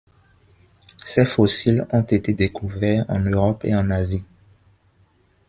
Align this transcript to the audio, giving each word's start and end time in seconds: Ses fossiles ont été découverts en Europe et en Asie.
Ses 1.05 1.25
fossiles 1.25 1.85
ont 1.91 2.01
été 2.01 2.33
découverts 2.33 3.05
en 3.07 3.19
Europe 3.19 3.63
et 3.65 3.75
en 3.75 3.91
Asie. 3.91 4.25